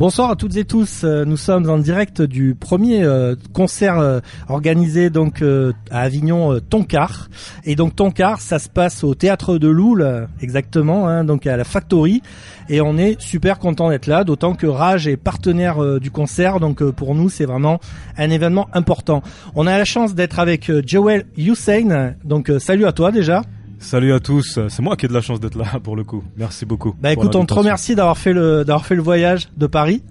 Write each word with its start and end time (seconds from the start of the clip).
Bonsoir 0.00 0.30
à 0.30 0.34
toutes 0.34 0.56
et 0.56 0.64
tous. 0.64 1.04
Euh, 1.04 1.26
nous 1.26 1.36
sommes 1.36 1.68
en 1.68 1.76
direct 1.76 2.22
du 2.22 2.54
premier 2.54 3.04
euh, 3.04 3.34
concert 3.52 3.98
euh, 3.98 4.20
organisé 4.48 5.10
donc 5.10 5.44
à 5.90 6.00
Avignon 6.00 6.58
Toncar. 6.58 7.28
Et 7.64 7.76
donc 7.76 7.96
Toncar, 7.96 8.40
ça 8.40 8.58
se 8.58 8.70
passe 8.70 9.04
au 9.04 9.14
théâtre 9.14 9.58
de 9.58 9.68
Loul 9.68 10.26
exactement, 10.40 11.06
hein, 11.06 11.24
donc 11.24 11.46
à 11.46 11.58
la 11.58 11.64
Factory. 11.64 12.22
Et 12.70 12.80
on 12.80 12.96
est 12.96 13.20
super 13.20 13.58
content 13.58 13.90
d'être 13.90 14.06
là, 14.06 14.24
d'autant 14.24 14.54
que 14.54 14.66
Rage 14.66 15.06
est 15.06 15.18
partenaire 15.18 16.00
du 16.00 16.10
concert. 16.10 16.60
Donc 16.60 16.82
pour 16.92 17.14
nous, 17.14 17.28
c'est 17.28 17.44
vraiment 17.44 17.78
un 18.16 18.30
événement 18.30 18.68
important. 18.72 19.22
On 19.54 19.66
a 19.66 19.76
la 19.76 19.84
chance 19.84 20.14
d'être 20.14 20.38
avec 20.38 20.72
Joel 20.86 21.26
Hussein. 21.36 22.14
Donc 22.24 22.50
salut 22.58 22.86
à 22.86 22.92
toi 22.92 23.12
déjà. 23.12 23.42
Salut 23.80 24.12
à 24.12 24.20
tous, 24.20 24.60
c'est 24.68 24.82
moi 24.82 24.94
qui 24.94 25.06
ai 25.06 25.08
de 25.08 25.14
la 25.14 25.22
chance 25.22 25.40
d'être 25.40 25.56
là 25.56 25.80
pour 25.82 25.96
le 25.96 26.04
coup. 26.04 26.22
Merci 26.36 26.66
beaucoup. 26.66 26.94
Bah 27.00 27.12
écoute, 27.12 27.34
on 27.34 27.46
te 27.46 27.54
remercie 27.54 27.94
d'avoir 27.94 28.18
fait 28.18 28.32
le 28.32 28.64
d'avoir 28.64 28.86
fait 28.86 28.94
le 28.94 29.02
voyage 29.02 29.48
de 29.56 29.66
Paris. 29.66 30.02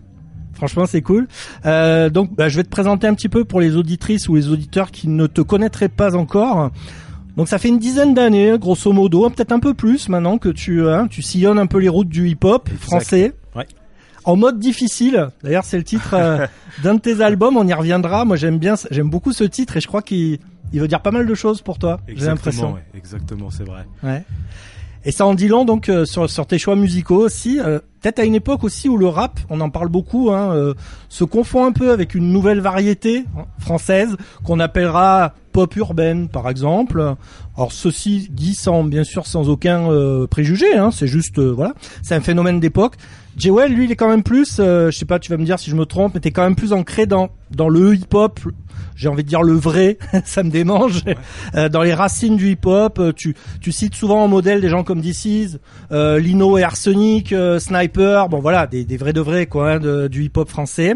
Franchement, 0.54 0.86
c'est 0.86 1.02
cool. 1.02 1.28
Euh, 1.66 2.10
donc, 2.10 2.36
bah, 2.36 2.50
je 2.50 2.58
vais 2.58 2.66
te 2.66 2.70
présenter 2.70 3.08
un 3.08 3.14
petit 3.14 3.30
peu 3.30 3.46
pour 3.46 3.62
les 3.62 3.78
auditrices 3.78 4.28
ou 4.28 4.36
les 4.36 4.50
auditeurs 4.50 4.92
qui 4.92 5.08
ne 5.08 5.26
te 5.26 5.40
connaîtraient 5.40 5.88
pas 5.88 6.18
encore. 6.18 6.72
Donc, 7.38 7.48
ça 7.48 7.60
fait 7.60 7.70
une 7.70 7.80
dizaine 7.80 8.14
d'années, 8.14 8.58
grosso 8.60 8.92
modo, 8.92 9.30
peut-être 9.30 9.54
un 9.54 9.62
peu 9.62 9.74
plus 9.74 10.10
maintenant 10.10 10.38
que 10.38 10.50
tu 10.50 10.86
hein, 10.86 11.08
tu 11.10 11.22
sillonnes 11.22 11.60
un 11.60 11.68
peu 11.68 11.78
les 11.78 11.88
routes 11.88 12.10
du 12.10 12.28
hip-hop 12.28 12.70
français. 12.78 13.34
Ouais. 13.56 13.68
En 14.26 14.36
mode 14.36 14.60
difficile. 14.60 15.30
D'ailleurs, 15.44 15.64
c'est 15.64 15.78
le 15.78 15.86
titre 15.86 16.14
euh, 16.14 16.46
d'un 16.84 16.96
de 16.96 17.00
tes 17.00 17.22
albums. 17.22 17.56
On 17.56 17.66
y 17.66 17.74
reviendra. 17.74 18.26
Moi, 18.26 18.36
j'aime 18.36 18.58
bien, 18.58 18.76
j'aime 18.92 19.10
beaucoup 19.10 19.32
ce 19.32 19.46
titre 19.46 19.78
et 19.78 19.80
je 19.80 19.88
crois 19.88 20.02
qu'il 20.02 20.40
il 20.74 20.80
veut 20.80 20.88
dire 20.88 21.02
pas 21.02 21.12
mal 21.12 21.26
de 21.26 21.34
choses 21.36 21.62
pour 21.62 21.80
toi. 21.80 22.00
J'ai 22.08 22.26
l'impression. 22.26 22.74
Ouais, 22.74 22.84
exactement, 22.96 23.50
c'est 23.50 23.64
vrai. 23.64 23.86
Ouais. 24.04 24.24
Et 25.06 25.12
ça 25.12 25.26
en 25.26 25.34
dit 25.34 25.48
long 25.48 25.64
donc 25.64 25.88
euh, 25.88 26.06
sur, 26.06 26.30
sur 26.30 26.46
tes 26.46 26.60
choix 26.60 26.76
musicaux 26.76 27.24
aussi. 27.26 27.60
Euh, 27.60 27.80
Peut-être 28.02 28.20
à 28.20 28.24
une 28.24 28.36
époque 28.36 28.64
aussi 28.64 28.88
où 28.88 28.96
le 28.96 29.08
rap, 29.08 29.42
on 29.50 29.60
en 29.60 29.70
parle 29.70 29.90
beaucoup, 29.90 30.32
hein, 30.32 30.54
euh, 30.56 30.74
se 31.10 31.26
confond 31.26 31.66
un 31.66 31.74
peu 31.74 31.92
avec 31.92 32.16
une 32.16 32.32
nouvelle 32.32 32.62
variété 32.62 33.26
hein, 33.38 33.44
française 33.60 34.16
qu'on 34.46 34.62
appellera 34.62 35.34
pop 35.52 35.76
urbaine 35.76 36.30
par 36.30 36.50
exemple. 36.50 37.16
Alors 37.60 37.74
ceci 37.74 38.30
dit 38.32 38.56
sans 38.56 38.86
bien 38.86 39.04
sûr 39.04 39.28
sans 39.28 39.50
aucun 39.50 39.92
euh, 39.92 40.28
préjugé, 40.28 40.78
hein, 40.78 40.92
c'est 40.92 41.08
juste 41.08 41.40
voilà, 41.40 41.74
c'est 42.02 42.16
un 42.16 42.22
phénomène 42.22 42.62
d'époque. 42.62 42.96
Jewel, 43.36 43.74
lui, 43.74 43.84
il 43.84 43.92
est 43.92 43.98
quand 43.98 44.08
même 44.08 44.24
plus, 44.24 44.58
je 44.60 44.92
sais 44.92 45.04
pas, 45.04 45.20
tu 45.20 45.30
vas 45.30 45.38
me 45.38 45.44
dire 45.44 45.60
si 45.60 45.70
je 45.70 45.76
me 45.76 45.86
trompe, 45.86 46.14
mais 46.14 46.22
t'es 46.22 46.32
quand 46.32 46.44
même 46.44 46.56
plus 46.56 46.72
ancré 46.72 47.06
dans 47.06 47.30
dans 47.52 47.70
le 47.70 47.96
hip-hop, 47.96 48.40
j'ai 48.96 49.08
envie 49.08 49.24
de 49.24 49.30
dire 49.30 49.42
le 49.42 49.54
vrai, 49.54 49.98
ça 50.26 50.44
me 50.44 50.50
démange. 50.50 51.04
Euh, 51.56 51.70
dans 51.70 51.82
les 51.82 51.94
racines 51.94 52.36
du 52.36 52.52
hip-hop, 52.52 53.00
euh, 53.00 53.12
tu, 53.16 53.36
tu 53.62 53.72
cites 53.72 53.96
souvent 53.96 54.24
en 54.24 54.28
modèle 54.28 54.62
des 54.62 54.70
gens 54.70 54.84
comme 54.84 55.02
DC's, 55.02 55.58
euh, 55.92 56.20
Lino 56.20 56.58
et 56.58 56.64
Arsenic, 56.64 57.34
euh, 57.34 57.60
Sniper, 57.60 58.30
bon 58.30 58.40
voilà, 58.40 58.68
des, 58.68 58.86
des 58.86 58.98
vrais 58.98 59.14
de 59.14 59.22
vrais 59.22 59.46
quoi, 59.48 59.72
hein, 59.72 59.80
de, 59.80 60.08
du 60.08 60.26
hip-hop 60.26 60.50
français, 60.50 60.96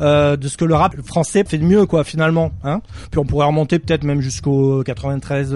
de 0.00 0.48
ce 0.48 0.56
que 0.56 0.64
le 0.64 0.74
rap 0.74 0.94
français 1.04 1.44
fait 1.46 1.58
de 1.58 1.64
mieux 1.64 1.86
quoi 1.86 2.04
finalement. 2.04 2.52
Hein 2.64 2.80
Puis 3.10 3.18
on 3.18 3.24
pourrait 3.24 3.46
remonter 3.46 3.78
peut-être 3.78 4.04
même 4.04 4.20
jusqu'au 4.20 4.82
93 4.82 5.54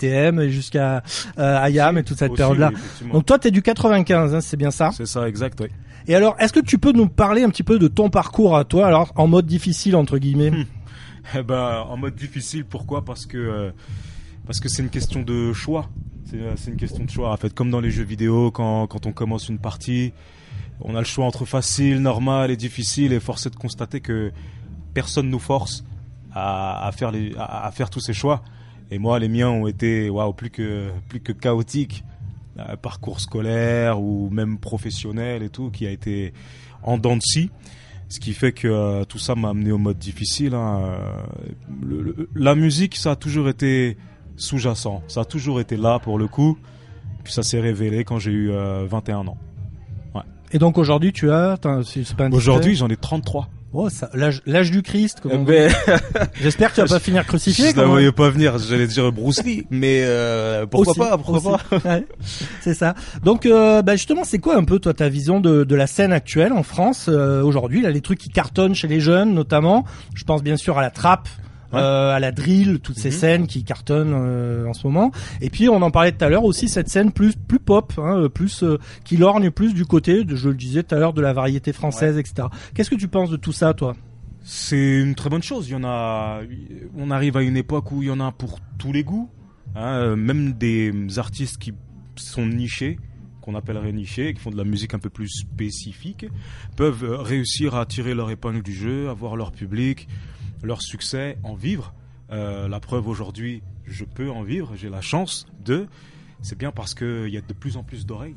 NTM 0.00 0.40
et 0.40 0.50
jusqu'à 0.50 1.02
IAM 1.38 1.98
et 1.98 2.04
toute 2.04 2.18
cette 2.18 2.34
période-là. 2.34 2.70
Donc 3.12 3.26
toi 3.26 3.38
t'es 3.38 3.50
du 3.50 3.62
95, 3.62 4.34
hein, 4.34 4.40
c'est 4.40 4.56
bien 4.56 4.70
ça? 4.70 4.90
C'est 4.92 5.06
ça, 5.06 5.28
exact, 5.28 5.60
oui. 5.60 5.68
Et 6.06 6.14
alors, 6.14 6.34
est-ce 6.38 6.52
que 6.52 6.60
tu 6.60 6.78
peux 6.78 6.92
nous 6.92 7.08
parler 7.08 7.42
un 7.42 7.50
petit 7.50 7.62
peu 7.62 7.78
de 7.78 7.86
ton 7.86 8.08
parcours 8.10 8.56
à 8.56 8.64
toi, 8.64 8.86
alors 8.86 9.12
en 9.16 9.26
mode 9.26 9.46
difficile 9.46 9.96
entre 9.96 10.18
guillemets? 10.18 10.50
Hmm. 10.50 10.64
Eh 11.36 11.42
ben, 11.42 11.84
en 11.88 11.98
mode 11.98 12.16
difficile, 12.16 12.64
pourquoi? 12.64 13.04
Parce 13.04 13.26
que 13.26 13.36
euh, 13.36 13.70
parce 14.46 14.58
que 14.58 14.68
c'est 14.68 14.82
une 14.82 14.88
question 14.88 15.22
de 15.22 15.52
choix. 15.52 15.88
Euh, 16.34 16.54
c'est 16.56 16.70
une 16.70 16.76
question 16.76 17.04
de 17.04 17.10
choix. 17.10 17.30
En 17.30 17.36
fait, 17.36 17.52
comme 17.54 17.70
dans 17.70 17.78
les 17.78 17.90
jeux 17.90 18.04
vidéo, 18.04 18.50
quand, 18.50 18.86
quand 18.86 19.06
on 19.06 19.12
commence 19.12 19.48
une 19.48 19.58
partie, 19.58 20.12
on 20.80 20.94
a 20.96 20.98
le 20.98 21.04
choix 21.04 21.26
entre 21.26 21.44
facile, 21.44 22.00
normal 22.00 22.50
et 22.50 22.56
difficile, 22.56 23.12
et 23.12 23.20
force 23.20 23.46
est 23.46 23.50
de 23.50 23.56
constater 23.56 24.00
que 24.00 24.32
personne 24.94 25.28
nous 25.28 25.38
force 25.38 25.84
à, 26.32 26.86
à 26.86 26.92
faire 26.92 27.10
les, 27.10 27.32
à, 27.38 27.70
faire 27.72 27.90
tous 27.90 28.00
ces 28.00 28.12
choix. 28.12 28.42
Et 28.90 28.98
moi, 28.98 29.18
les 29.18 29.28
miens 29.28 29.50
ont 29.50 29.66
été, 29.66 30.10
waouh, 30.10 30.32
plus 30.32 30.50
que 30.50 30.90
plus 31.08 31.20
que 31.20 31.32
chaotiques. 31.32 32.04
Euh, 32.58 32.76
parcours 32.76 33.20
scolaire 33.20 34.00
ou 34.00 34.28
même 34.30 34.58
professionnel 34.58 35.42
et 35.42 35.50
tout, 35.50 35.70
qui 35.70 35.86
a 35.86 35.90
été 35.90 36.32
en 36.82 36.98
dents 36.98 37.16
de 37.16 37.22
scie. 37.22 37.50
Ce 38.08 38.18
qui 38.18 38.32
fait 38.32 38.52
que 38.52 38.66
euh, 38.66 39.04
tout 39.04 39.18
ça 39.18 39.36
m'a 39.36 39.50
amené 39.50 39.70
au 39.70 39.78
mode 39.78 39.98
difficile. 39.98 40.54
Hein. 40.54 40.98
Le, 41.80 42.28
la 42.34 42.56
musique, 42.56 42.96
ça 42.96 43.12
a 43.12 43.16
toujours 43.16 43.48
été 43.48 43.96
sous-jacent. 44.36 45.02
Ça 45.06 45.20
a 45.20 45.24
toujours 45.24 45.60
été 45.60 45.76
là 45.76 46.00
pour 46.00 46.18
le 46.18 46.26
coup. 46.26 46.58
Puis 47.22 47.32
ça 47.32 47.42
s'est 47.42 47.60
révélé 47.60 48.04
quand 48.04 48.18
j'ai 48.18 48.32
eu 48.32 48.50
21 48.50 48.56
euh, 48.56 49.28
ans. 49.28 49.38
Ouais. 50.14 50.22
Et 50.52 50.58
donc 50.58 50.76
aujourd'hui, 50.76 51.12
tu 51.12 51.30
as... 51.30 51.56
Aujourd'hui, 52.32 52.74
j'en 52.74 52.88
ai 52.88 52.96
33. 52.96 53.48
Oh, 53.72 53.88
l'âge 54.46 54.70
du 54.72 54.82
Christ. 54.82 55.20
Ben, 55.24 55.70
J'espère 56.40 56.70
que 56.70 56.74
tu 56.76 56.80
vas 56.80 56.88
pas 56.88 56.98
finir 57.04 57.24
crucifié. 57.24 57.70
Je 57.70 57.80
ne 57.80 57.84
voyais 57.84 58.10
pas 58.10 58.28
venir. 58.28 58.58
J'allais 58.58 58.88
dire 58.88 59.12
Bruce 59.12 59.44
Lee, 59.44 59.64
mais 59.70 60.02
euh, 60.02 60.66
pourquoi 60.66 60.94
pas 60.94 61.16
Pourquoi 61.16 61.58
pas 61.80 62.00
C'est 62.60 62.74
ça. 62.74 62.94
Donc, 63.22 63.46
euh, 63.46 63.82
bah 63.82 63.94
justement, 63.94 64.24
c'est 64.24 64.40
quoi 64.40 64.56
un 64.56 64.64
peu 64.64 64.80
toi 64.80 64.92
ta 64.92 65.08
vision 65.08 65.40
de, 65.40 65.62
de 65.62 65.74
la 65.76 65.86
scène 65.86 66.12
actuelle 66.12 66.52
en 66.52 66.64
France 66.64 67.06
euh, 67.08 67.42
aujourd'hui 67.42 67.80
Là, 67.80 67.90
les 67.90 68.00
trucs 68.00 68.18
qui 68.18 68.30
cartonnent 68.30 68.74
chez 68.74 68.88
les 68.88 69.00
jeunes, 69.00 69.34
notamment? 69.34 69.84
Je 70.14 70.24
pense 70.24 70.42
bien 70.42 70.56
sûr 70.56 70.76
à 70.76 70.82
la 70.82 70.90
trappe 70.90 71.28
euh, 71.74 72.10
à 72.14 72.18
la 72.18 72.32
drill, 72.32 72.80
toutes 72.80 72.98
ces 72.98 73.10
mhm. 73.10 73.14
scènes 73.14 73.46
qui 73.46 73.64
cartonnent 73.64 74.14
euh, 74.14 74.66
en 74.66 74.72
ce 74.72 74.86
moment. 74.86 75.12
Et 75.40 75.50
puis 75.50 75.68
on 75.68 75.80
en 75.82 75.90
parlait 75.90 76.12
tout 76.12 76.24
à 76.24 76.28
l'heure 76.28 76.44
aussi 76.44 76.68
cette 76.68 76.88
scène 76.88 77.12
plus 77.12 77.36
plus 77.36 77.60
pop, 77.60 77.92
hein, 77.98 78.28
plus 78.32 78.62
euh, 78.62 78.78
qui 79.04 79.16
lorgne 79.16 79.50
plus 79.50 79.72
du 79.72 79.84
côté, 79.84 80.24
de, 80.24 80.34
je 80.34 80.48
le 80.48 80.54
disais 80.54 80.82
tout 80.82 80.94
à 80.94 80.98
l'heure, 80.98 81.12
de 81.12 81.20
la 81.20 81.32
variété 81.32 81.72
française, 81.72 82.18
etc. 82.18 82.48
Qu'est-ce 82.74 82.90
que 82.90 82.96
tu 82.96 83.08
penses 83.08 83.30
de 83.30 83.36
tout 83.36 83.52
ça, 83.52 83.72
toi? 83.74 83.94
C'est 84.42 85.00
une 85.00 85.14
très 85.14 85.30
bonne 85.30 85.42
chose. 85.42 85.68
Il 85.68 85.72
y 85.72 85.76
en 85.76 85.84
a. 85.84 86.40
On 86.96 87.10
arrive 87.10 87.36
à 87.36 87.42
une 87.42 87.56
époque 87.56 87.92
où 87.92 88.02
il 88.02 88.08
y 88.08 88.10
en 88.10 88.20
a 88.20 88.32
pour 88.32 88.58
tous 88.78 88.92
les 88.92 89.04
goûts. 89.04 89.30
Hein, 89.76 90.16
même 90.16 90.54
des 90.54 90.92
artistes 91.18 91.58
qui 91.58 91.72
sont 92.16 92.44
nichés 92.44 92.98
qu'on 93.40 93.54
appellerait 93.54 93.92
nichés, 93.92 94.34
qui 94.34 94.40
font 94.40 94.50
de 94.50 94.56
la 94.56 94.64
musique 94.64 94.94
un 94.94 94.98
peu 94.98 95.10
plus 95.10 95.28
spécifique, 95.28 96.26
peuvent 96.76 97.04
réussir 97.20 97.74
à 97.74 97.86
tirer 97.86 98.14
leur 98.14 98.30
épingle 98.30 98.62
du 98.62 98.72
jeu, 98.72 99.08
avoir 99.08 99.36
leur 99.36 99.52
public, 99.52 100.08
leur 100.62 100.82
succès, 100.82 101.38
en 101.42 101.54
vivre. 101.54 101.94
Euh, 102.30 102.68
la 102.68 102.80
preuve 102.80 103.08
aujourd'hui, 103.08 103.62
je 103.86 104.04
peux 104.04 104.30
en 104.30 104.42
vivre, 104.42 104.72
j'ai 104.76 104.88
la 104.88 105.00
chance 105.00 105.46
de. 105.64 105.86
C'est 106.42 106.56
bien 106.56 106.70
parce 106.70 106.94
qu'il 106.94 107.28
y 107.28 107.36
a 107.36 107.40
de 107.40 107.52
plus 107.52 107.76
en 107.76 107.82
plus 107.82 108.06
d'oreilles 108.06 108.36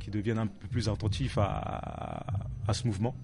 qui 0.00 0.10
deviennent 0.10 0.38
un 0.38 0.46
peu 0.46 0.68
plus 0.68 0.88
attentifs 0.88 1.38
à, 1.38 2.26
à, 2.68 2.74
ce 2.74 2.86
mouvement. 2.86 3.14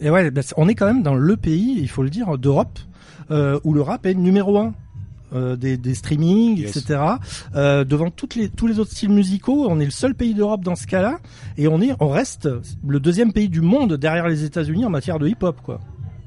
Et 0.00 0.10
ouais, 0.10 0.30
bah, 0.30 0.42
on 0.56 0.68
est 0.68 0.74
quand 0.74 0.86
même 0.86 1.02
dans 1.02 1.14
le 1.14 1.36
pays, 1.36 1.76
il 1.78 1.88
faut 1.88 2.02
le 2.02 2.10
dire, 2.10 2.38
d'Europe, 2.38 2.78
euh, 3.30 3.58
où 3.64 3.74
le 3.74 3.82
rap 3.82 4.06
est 4.06 4.14
numéro 4.14 4.58
un. 4.58 4.74
Euh, 5.32 5.56
des, 5.56 5.76
des 5.76 5.94
streamings, 5.96 6.62
etc. 6.62 7.00
Euh, 7.56 7.82
devant 7.82 8.10
toutes 8.10 8.36
les, 8.36 8.48
tous 8.48 8.68
les 8.68 8.78
autres 8.78 8.92
styles 8.92 9.10
musicaux, 9.10 9.66
on 9.68 9.80
est 9.80 9.84
le 9.84 9.90
seul 9.90 10.14
pays 10.14 10.34
d'Europe 10.34 10.62
dans 10.62 10.76
ce 10.76 10.86
cas-là, 10.86 11.18
et 11.58 11.66
on 11.66 11.80
est, 11.80 11.96
on 11.98 12.08
reste 12.08 12.48
le 12.86 13.00
deuxième 13.00 13.32
pays 13.32 13.48
du 13.48 13.60
monde 13.60 13.94
derrière 13.94 14.28
les 14.28 14.44
États-Unis 14.44 14.84
en 14.84 14.90
matière 14.90 15.18
de 15.18 15.26
hip-hop, 15.26 15.60
quoi. 15.62 15.80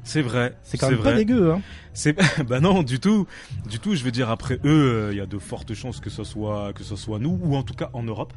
C'est 0.09 0.23
vrai. 0.23 0.55
C'est 0.63 0.79
quand 0.79 0.89
même 0.89 1.03
pas 1.03 1.13
dégueu, 1.13 1.51
hein. 1.51 1.61
C'est 1.93 2.17
bah 2.47 2.59
non, 2.59 2.81
du 2.81 2.99
tout, 2.99 3.27
du 3.69 3.77
tout. 3.77 3.93
Je 3.93 4.03
veux 4.03 4.09
dire 4.09 4.31
après 4.31 4.59
eux, 4.65 5.09
il 5.11 5.17
y 5.17 5.21
a 5.21 5.27
de 5.27 5.37
fortes 5.37 5.75
chances 5.75 5.99
que 5.99 6.09
ce 6.09 6.23
soit 6.23 6.73
que 6.73 6.83
ce 6.83 6.95
soit 6.95 7.19
nous 7.19 7.39
ou 7.43 7.55
en 7.55 7.61
tout 7.61 7.75
cas 7.75 7.91
en 7.93 8.01
Europe, 8.01 8.33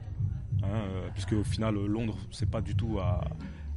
hein, 0.63 0.67
euh, 0.67 1.09
puisque 1.15 1.33
au 1.33 1.45
final 1.45 1.75
Londres 1.75 2.19
c'est 2.31 2.51
pas 2.51 2.61
du 2.61 2.77
tout 2.77 2.99
à 3.01 3.25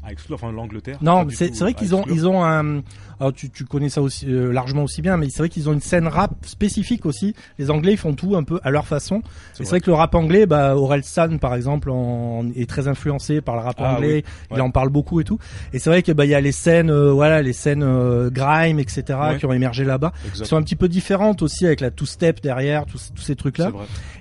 à 0.06 0.12
exclure, 0.12 0.36
enfin 0.36 0.52
l'Angleterre. 0.52 0.98
Non, 1.02 1.28
c'est 1.30 1.58
vrai 1.60 1.74
qu'ils 1.74 1.96
ont 1.96 2.04
ils 2.10 2.28
ont 2.28 2.44
un. 2.44 2.82
Alors 3.20 3.34
tu, 3.34 3.50
tu 3.50 3.64
connais 3.64 3.88
ça 3.90 4.02
aussi 4.02 4.26
euh, 4.28 4.52
largement 4.52 4.84
aussi 4.84 5.02
bien, 5.02 5.16
mais 5.16 5.30
c'est 5.30 5.40
vrai 5.40 5.50
qu'ils 5.50 5.70
ont 5.70 5.74
une 5.74 5.82
scène 5.82 6.08
rap 6.08 6.34
spécifique 6.46 7.06
aussi. 7.06 7.34
Les 7.58 7.72
Anglais 7.72 7.94
ils 7.94 7.98
font 7.98 8.14
tout 8.14 8.36
un 8.36 8.44
peu 8.44 8.60
à 8.64 8.72
leur 8.72 8.86
façon. 8.86 9.22
C'est 9.54 9.64
vrai. 9.64 9.80
que 9.80 9.90
le 9.90 9.96
rap 9.96 10.14
anglais, 10.16 10.46
bah 10.46 10.76
San 11.02 11.40
par 11.40 11.56
exemple, 11.56 11.90
en, 11.90 12.46
est 12.56 12.70
très 12.70 12.88
influencé 12.88 13.42
par 13.42 13.56
le 13.56 13.62
rap 13.62 13.78
ah 13.80 13.96
anglais. 13.96 14.24
Il 14.52 14.62
en 14.62 14.70
parle 14.70 14.90
beaucoup 14.90 15.22
et 15.22 15.24
tout. 15.24 15.40
Et 15.74 15.80
c'est 15.80 15.90
vrai 15.90 16.04
que 16.04 16.12
bah 16.12 16.26
il 16.26 16.32
y 16.32 16.36
a 16.36 16.42
les 16.42 16.52
scènes, 16.52 16.90
euh, 16.90 17.12
voilà, 17.12 17.42
les 17.42 17.54
scènes 17.54 17.84
euh, 17.84 18.30
grime, 18.30 18.80
etc. 18.80 19.18
qui 19.40 19.46
ont 19.46 19.54
émergé 19.54 19.86
là-bas, 19.86 20.12
qui 20.34 20.46
sont 20.46 20.58
un 20.58 20.64
petit 20.64 20.76
peu 20.76 20.90
différentes 20.90 21.42
aussi 21.42 21.66
avec 21.66 21.80
la 21.80 21.92
two 21.92 22.06
step 22.06 22.42
derrière, 22.42 22.86
tous, 22.86 23.12
tous 23.16 23.24
ces 23.24 23.36
trucs 23.36 23.58
là. 23.58 23.72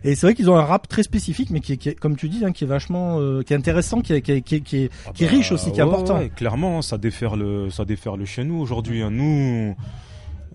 Et 0.05 0.15
c'est 0.15 0.27
vrai 0.27 0.35
qu'ils 0.35 0.51
ont 0.51 0.57
un 0.57 0.65
rap 0.65 0.89
très 0.89 1.03
spécifique, 1.03 1.51
mais 1.51 1.61
qui 1.61 1.73
est, 1.73 1.99
comme 1.99 2.17
tu 2.17 2.29
dis, 2.29 2.45
hein, 2.45 2.53
qui 2.53 2.65
est 2.65 2.69
vachement, 2.69 3.19
qui 3.43 3.53
est 3.53 3.57
intéressant, 3.57 4.01
qui 4.01 4.13
est, 4.13 4.23
qui 4.23 4.33
est, 4.33 4.41
qui 4.41 4.55
est, 4.57 4.61
qui 4.61 4.77
est, 4.85 4.91
ah 5.07 5.11
bah, 5.19 5.27
riche 5.27 5.51
aussi 5.51 5.73
important. 5.83 6.21
clairement, 6.35 6.83
ça 6.83 6.99
défère 6.99 7.37
le, 7.37 7.71
ça 7.71 7.85
défère 7.85 8.17
le 8.17 8.25
chez 8.25 8.45
nous 8.45 8.59
aujourd'hui. 8.61 9.03
Hein. 9.03 9.11
Nous, 9.11 9.75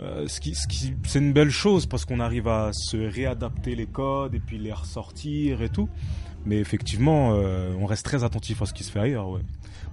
euh, 0.01 0.27
ce 0.27 0.39
qui, 0.39 0.55
ce 0.55 0.67
qui, 0.67 0.93
c'est 1.05 1.19
une 1.19 1.33
belle 1.33 1.49
chose 1.49 1.85
parce 1.85 2.05
qu'on 2.05 2.19
arrive 2.19 2.47
à 2.47 2.71
se 2.73 2.97
réadapter 2.97 3.75
les 3.75 3.85
codes 3.85 4.33
et 4.35 4.39
puis 4.39 4.57
les 4.57 4.71
ressortir 4.73 5.61
et 5.61 5.69
tout. 5.69 5.89
Mais 6.45 6.57
effectivement, 6.57 7.33
euh, 7.33 7.73
on 7.79 7.85
reste 7.85 8.05
très 8.05 8.23
attentif 8.23 8.61
à 8.61 8.65
ce 8.65 8.73
qui 8.73 8.83
se 8.83 8.91
fait 8.91 8.99
ailleurs. 8.99 9.29
Ouais. 9.29 9.41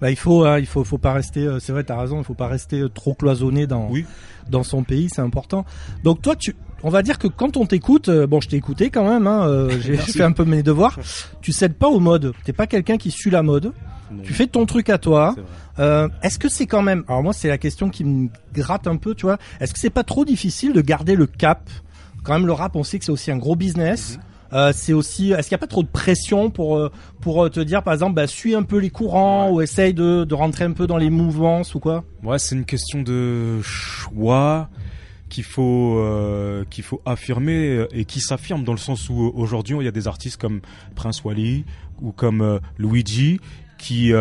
Bah, 0.01 0.11
il 0.11 0.17
faut, 0.17 0.45
hein, 0.45 0.59
il 0.59 0.67
faut, 0.67 0.85
faut 0.85 0.99
pas 0.99 1.13
rester. 1.13 1.41
euh, 1.41 1.59
c'est 1.59 1.73
vrai, 1.73 1.83
t'as 1.83 1.99
raison. 1.99 2.19
Il 2.19 2.25
faut 2.25 2.35
pas 2.35 2.47
rester 2.47 2.85
trop 2.95 3.15
cloisonné 3.15 3.67
dans 3.67 3.89
Oui. 3.91 4.05
dans 4.49 4.63
son 4.63 4.85
pays, 4.85 5.09
c'est 5.11 5.23
important. 5.23 5.65
Donc 6.05 6.23
toi, 6.23 6.37
tu, 6.37 6.55
on 6.87 6.91
va 6.91 7.03
dire 7.03 7.19
que 7.19 7.27
quand 7.27 7.57
on 7.57 7.67
t'écoute, 7.67 8.09
euh, 8.09 8.29
bon, 8.29 8.41
je 8.41 8.49
t'ai 8.49 8.55
écouté 8.57 8.91
quand 8.91 9.09
même. 9.09 9.27
Hein, 9.27 9.49
euh, 9.49 9.71
j'ai 9.81 9.97
fait 9.97 10.23
un 10.23 10.31
peu 10.31 10.45
mes 10.45 10.63
devoirs. 10.63 10.97
Tu 11.43 11.51
cèdes 11.51 11.75
pas 11.75 11.89
aux 11.89 11.99
modes. 11.99 12.33
T'es 12.45 12.53
pas 12.53 12.69
quelqu'un 12.69 12.97
qui 12.97 13.11
suit 13.11 13.31
la 13.31 13.43
mode. 13.43 13.73
Non, 14.13 14.23
Tu 14.23 14.33
fais 14.33 14.47
ton 14.47 14.67
truc 14.67 14.89
à 14.89 14.97
toi. 14.99 15.35
Euh, 15.81 16.09
Est-ce 16.23 16.39
que 16.39 16.49
c'est 16.49 16.67
quand 16.67 16.83
même 16.83 17.03
Alors 17.09 17.25
moi, 17.25 17.33
c'est 17.33 17.49
la 17.49 17.59
question 17.59 17.89
qui 17.91 18.05
me 18.05 18.29
gratte 18.55 18.87
un 18.87 18.97
peu, 18.99 19.17
tu 19.17 19.27
vois. 19.27 19.37
Est-ce 19.59 19.73
que 19.73 19.81
c'est 19.81 19.91
pas 19.91 20.05
trop 20.05 20.25
difficile 20.25 20.73
de 20.75 20.81
garder 20.81 21.17
le 21.17 21.27
cap? 21.27 21.69
Quand 22.23 22.35
même, 22.35 22.47
le 22.47 22.53
rap, 22.53 22.77
on 22.77 22.85
sait 22.85 23.01
que 23.01 23.05
c'est 23.05 23.11
aussi 23.11 23.33
un 23.33 23.37
gros 23.37 23.57
business. 23.57 24.21
Euh, 24.53 24.71
c'est 24.73 24.93
aussi. 24.93 25.33
Est-ce 25.33 25.49
qu'il 25.49 25.57
n'y 25.57 25.59
a 25.59 25.67
pas 25.67 25.67
trop 25.67 25.83
de 25.83 25.89
pression 25.89 26.51
pour 26.51 26.89
pour 27.21 27.51
te 27.51 27.59
dire, 27.59 27.83
par 27.83 27.95
exemple, 27.95 28.15
bah, 28.15 28.29
suis 28.29 28.55
un 28.55 28.63
peu 28.63 28.79
les 28.79 28.91
courants 28.91 29.51
ou 29.51 29.61
essaye 29.61 29.93
de, 29.93 30.23
de 30.23 30.35
rentrer 30.37 30.65
un 30.65 30.73
peu 30.73 30.87
dans 30.87 30.99
les 30.99 31.11
mouvances 31.11 31.75
ou 31.75 31.81
quoi? 31.81 32.05
Ouais, 32.23 32.39
c'est 32.39 32.55
une 32.55 32.65
question 32.65 33.03
de 33.03 33.61
choix 33.63 34.69
qu'il 35.29 35.45
faut 35.45 35.99
euh, 35.99 36.65
qu'il 36.71 36.85
faut 36.85 37.01
affirmer 37.05 37.77
euh, 37.77 37.89
et 37.93 38.05
qui 38.05 38.21
s'affirme 38.21 38.65
dans 38.65 38.73
le 38.73 38.79
sens 38.79 39.09
où 39.11 39.27
euh, 39.27 39.33
aujourd'hui 39.35 39.77
il 39.79 39.85
y 39.85 39.89
a 39.89 39.93
des 39.93 40.07
artistes 40.07 40.41
comme 40.41 40.61
Prince 40.95 41.25
Wally 41.25 41.65
ou 42.01 42.13
comme 42.13 42.61
Luigi 42.79 43.41
qui 43.79 44.13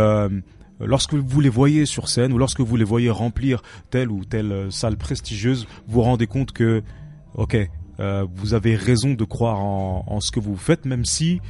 lorsque 0.79 1.13
vous 1.13 1.41
les 1.41 1.49
voyez 1.49 1.85
sur 1.85 2.07
scène 2.07 2.31
ou 2.33 2.37
lorsque 2.37 2.61
vous 2.61 2.75
les 2.77 2.83
voyez 2.85 3.09
remplir 3.09 3.61
telle 3.89 4.09
ou 4.11 4.23
telle 4.23 4.71
salle 4.71 4.97
prestigieuse, 4.97 5.67
vous 5.87 5.95
vous 5.95 6.01
rendez 6.01 6.27
compte 6.27 6.53
que 6.53 6.83
OK, 7.33 7.57
vous 7.99 8.53
avez 8.53 8.75
raison 8.75 9.13
de 9.13 9.23
croire 9.25 9.57
en, 9.59 10.19
ce 10.21 10.31
que 10.31 10.39
vous 10.39 10.55
faites 10.55 10.85
même 10.85 11.03
si 11.03 11.41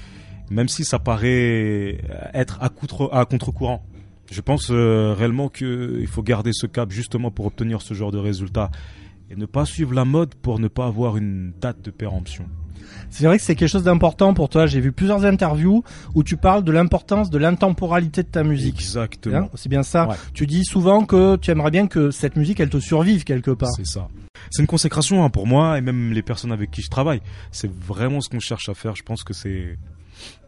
même 0.49 0.67
si 0.67 0.83
ça 0.83 0.97
paraît 0.97 1.99
être 2.33 2.57
à 2.61 2.69
contre 2.69 3.09
à 3.13 3.25
contre-courant. 3.25 3.83
Je 4.31 4.41
pense 4.41 4.71
réellement 4.71 5.49
qu'il 5.49 6.07
faut 6.07 6.23
garder 6.23 6.51
ce 6.53 6.65
cap 6.65 6.91
justement 6.91 7.29
pour 7.29 7.45
obtenir 7.45 7.83
ce 7.83 7.93
genre 7.93 8.11
de 8.11 8.17
résultat 8.17 8.71
et 9.29 9.35
ne 9.35 9.45
pas 9.45 9.65
suivre 9.65 9.93
la 9.93 10.05
mode 10.05 10.35
pour 10.35 10.59
ne 10.59 10.67
pas 10.67 10.85
avoir 10.85 11.17
une 11.17 11.53
date 11.59 11.81
de 11.83 11.91
péremption. 11.91 12.45
C'est 13.09 13.25
vrai 13.25 13.37
que 13.37 13.43
c'est 13.43 13.55
quelque 13.55 13.69
chose 13.69 13.83
d'important 13.83 14.33
pour 14.33 14.49
toi. 14.49 14.67
J'ai 14.67 14.79
vu 14.79 14.91
plusieurs 14.91 15.25
interviews 15.25 15.83
où 16.13 16.23
tu 16.23 16.37
parles 16.37 16.63
de 16.63 16.71
l'importance 16.71 17.29
de 17.29 17.37
l'intemporalité 17.37 18.23
de 18.23 18.27
ta 18.27 18.43
musique. 18.43 18.79
Exactement. 18.79 19.37
Hein, 19.37 19.49
c'est 19.55 19.69
bien 19.69 19.83
ça. 19.83 20.07
Ouais. 20.07 20.15
Tu 20.33 20.45
dis 20.45 20.63
souvent 20.65 21.05
que 21.05 21.35
tu 21.37 21.51
aimerais 21.51 21.71
bien 21.71 21.87
que 21.87 22.11
cette 22.11 22.35
musique, 22.35 22.59
elle 22.59 22.69
te 22.69 22.79
survive 22.79 23.23
quelque 23.23 23.51
part. 23.51 23.71
C'est 23.75 23.85
ça. 23.85 24.07
C'est 24.51 24.61
une 24.61 24.67
consécration 24.67 25.23
hein, 25.23 25.29
pour 25.29 25.47
moi 25.47 25.77
et 25.77 25.81
même 25.81 26.11
les 26.11 26.21
personnes 26.21 26.51
avec 26.51 26.71
qui 26.71 26.81
je 26.81 26.89
travaille. 26.89 27.21
C'est 27.51 27.71
vraiment 27.71 28.21
ce 28.21 28.29
qu'on 28.29 28.39
cherche 28.39 28.69
à 28.69 28.73
faire. 28.73 28.95
Je 28.95 29.03
pense 29.03 29.23
que 29.23 29.33
c'est 29.33 29.77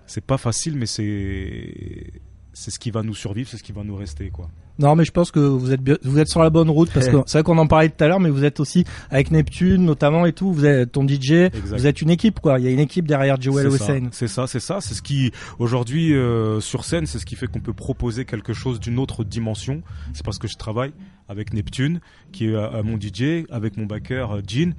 c'est 0.06 0.24
pas 0.24 0.38
facile, 0.38 0.78
mais 0.78 0.86
c'est 0.86 2.12
c'est 2.60 2.72
ce 2.72 2.80
qui 2.80 2.90
va 2.92 3.04
nous 3.04 3.14
survivre, 3.14 3.48
c'est 3.50 3.58
ce 3.58 3.64
qui 3.64 3.72
va 3.72 3.84
nous 3.84 3.96
rester 3.96 4.30
quoi. 4.30 4.50
Non, 4.80 4.96
mais 4.96 5.06
je 5.06 5.12
pense 5.12 5.32
que 5.32 5.40
vous 5.40 5.72
êtes 5.74 5.82
bien- 5.82 5.98
vous 6.04 6.20
êtes 6.20 6.28
sur 6.28 6.42
la 6.42 6.50
bonne 6.50 6.70
route 6.70 6.92
parce 6.92 7.08
que 7.08 7.18
c'est 7.26 7.38
vrai 7.40 7.44
qu'on 7.44 7.58
en 7.58 7.68
parlait 7.68 7.90
tout 7.90 8.04
à 8.04 8.08
l'heure, 8.08 8.20
mais 8.20 8.30
vous 8.30 8.44
êtes 8.44 8.60
aussi 8.60 8.84
avec 9.10 9.32
Neptune 9.32 9.84
notamment 9.86 10.26
et 10.26 10.34
tout. 10.34 10.52
Vous 10.52 10.66
êtes 10.66 10.92
ton 10.92 11.08
DJ, 11.08 11.32
Exact. 11.32 11.78
vous 11.78 11.88
êtes 11.88 12.02
une 12.02 12.10
équipe 12.10 12.40
quoi. 12.40 12.60
Il 12.60 12.66
y 12.66 12.68
a 12.68 12.72
une 12.72 12.80
équipe 12.80 13.08
derrière 13.08 13.40
Joel 13.40 13.68
Hossein. 13.68 14.10
C'est 14.12 14.28
ça, 14.28 14.48
c'est 14.48 14.60
ça. 14.60 14.82
C'est 14.82 14.94
ce 14.96 15.02
qui, 15.02 15.32
aujourd'hui, 15.60 16.14
euh, 16.16 16.60
sur 16.60 16.84
scène, 16.84 17.06
c'est 17.06 17.20
ce 17.20 17.26
qui 17.26 17.36
fait 17.36 17.48
qu'on 17.48 17.60
peut 17.60 17.74
proposer 17.74 18.26
quelque 18.26 18.54
chose 18.54 18.80
d'une 18.80 18.98
autre 19.00 19.24
dimension. 19.24 19.82
C'est 20.14 20.26
parce 20.26 20.38
que 20.40 20.48
je 20.48 20.58
travaille 20.58 20.94
avec 21.30 21.54
Neptune, 21.54 22.00
qui 22.32 22.46
est 22.48 22.56
euh, 22.56 22.82
mon 22.84 22.98
DJ, 23.00 23.46
avec 23.52 23.78
mon 23.78 23.86
backer 23.86 24.32
euh, 24.32 24.42
Jean. 24.48 24.74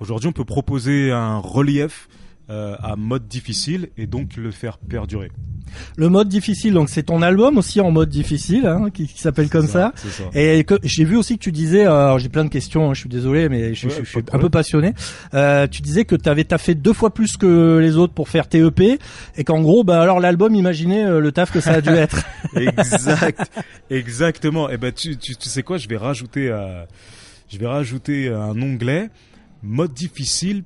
Aujourd'hui, 0.00 0.28
on 0.28 0.32
peut 0.32 0.44
proposer 0.44 1.10
un 1.10 1.38
relief 1.38 2.08
euh, 2.50 2.76
à 2.82 2.96
mode 2.96 3.26
difficile 3.28 3.88
et 3.96 4.06
donc 4.06 4.36
le 4.36 4.50
faire 4.50 4.78
perdurer. 4.78 5.30
Le 5.96 6.08
mode 6.08 6.28
difficile, 6.28 6.74
donc 6.74 6.88
c'est 6.88 7.02
ton 7.02 7.22
album 7.22 7.58
aussi 7.58 7.80
en 7.80 7.90
mode 7.90 8.08
difficile, 8.08 8.66
hein, 8.66 8.88
qui, 8.94 9.08
qui 9.08 9.20
s'appelle 9.20 9.48
comme 9.48 9.66
ça. 9.66 9.92
C'est 9.96 10.10
ça. 10.10 10.24
Et 10.32 10.64
j'ai 10.84 11.04
vu 11.04 11.16
aussi 11.16 11.36
que 11.36 11.42
tu 11.42 11.50
disais, 11.50 11.84
euh, 11.84 11.90
alors 12.04 12.18
j'ai 12.20 12.28
plein 12.28 12.44
de 12.44 12.48
questions, 12.48 12.88
hein, 12.88 12.94
je 12.94 13.00
suis 13.00 13.08
désolé, 13.08 13.48
mais 13.48 13.74
je, 13.74 13.88
Ouais, 13.88 13.94
je- 13.98 14.04
suis 14.08 14.20
un 14.32 14.38
peu 14.38 14.48
passionné. 14.48 14.94
Euh, 15.34 15.66
tu 15.66 15.82
disais 15.82 16.04
que 16.04 16.14
tu 16.14 16.28
avais 16.28 16.44
taffé 16.44 16.76
deux 16.76 16.92
fois 16.92 17.12
plus 17.12 17.36
que 17.36 17.78
les 17.78 17.96
autres 17.96 18.14
pour 18.14 18.28
faire 18.28 18.48
tes 18.48 18.58
EP, 18.64 18.98
et 19.36 19.42
qu'en 19.44 19.60
gros, 19.60 19.82
bah 19.82 20.00
alors 20.00 20.20
l'album, 20.20 20.54
imaginez 20.54 21.04
euh, 21.04 21.18
le 21.20 21.32
taf 21.32 21.50
que 21.50 21.60
ça 21.60 21.72
a 21.72 21.80
dû 21.80 21.90
être. 21.96 22.24
exact, 22.54 23.50
exactement. 23.90 24.70
Et 24.70 24.76
ben 24.76 24.92
tu, 24.92 25.16
tu, 25.16 25.34
tu 25.36 25.48
sais 25.48 25.64
quoi, 25.64 25.78
je 25.78 25.88
vais 25.88 25.96
rajouter, 25.96 26.48
euh, 26.48 26.84
je 27.48 27.58
vais 27.58 27.66
rajouter 27.66 28.28
un 28.28 28.60
onglet 28.62 29.08
mode 29.64 29.92
difficile. 29.92 30.62